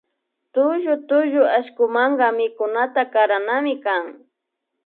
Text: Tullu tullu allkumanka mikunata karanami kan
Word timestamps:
Tullu 0.53 0.95
tullu 1.09 1.41
allkumanka 1.57 2.27
mikunata 2.37 3.01
karanami 3.13 3.75
kan 3.85 4.03